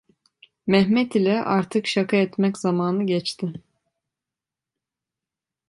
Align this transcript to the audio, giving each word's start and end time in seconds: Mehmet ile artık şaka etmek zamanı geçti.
Mehmet 0.67 1.15
ile 1.15 1.41
artık 1.43 1.87
şaka 1.87 2.17
etmek 2.17 2.57
zamanı 2.57 3.05
geçti. 3.05 3.53